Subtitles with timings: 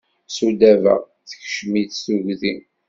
[0.35, 0.93] Sudaba
[1.29, 2.55] tekcem-itt tugdi.